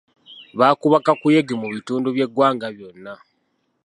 Baakuba 0.59 0.97
kakuyege 1.05 1.53
mu 1.61 1.67
bitundu 1.73 2.07
by'eggwanga 2.15 2.67
byonna. 2.75 3.13